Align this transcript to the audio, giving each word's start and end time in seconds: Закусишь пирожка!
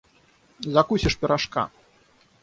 Закусишь 0.75 1.19
пирожка! 1.19 1.69